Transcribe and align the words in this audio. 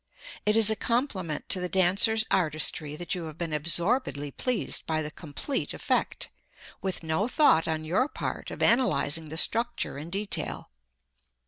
It 0.47 0.57
is 0.57 0.71
a 0.71 0.75
compliment 0.75 1.47
to 1.49 1.59
the 1.59 1.69
dancer's 1.69 2.25
artistry 2.31 2.95
that 2.95 3.13
you 3.13 3.25
have 3.25 3.37
been 3.37 3.53
absorbedly 3.53 4.31
pleased 4.31 4.87
by 4.87 5.03
the 5.03 5.11
complete 5.11 5.75
effect, 5.75 6.29
with 6.81 7.03
no 7.03 7.27
thought 7.27 7.67
on 7.67 7.85
your 7.85 8.07
part 8.07 8.49
of 8.49 8.63
analyzing 8.63 9.29
the 9.29 9.37
structure 9.37 9.99
in 9.99 10.09
detail. 10.09 10.71